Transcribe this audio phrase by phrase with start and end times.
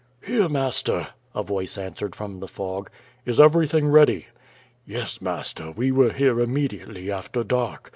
[0.23, 2.89] 7Iere, master," a voice answered from the fog.
[3.23, 4.25] "Is everything ready?"
[4.83, 7.89] 'Yes, master, we were here immediately after dark.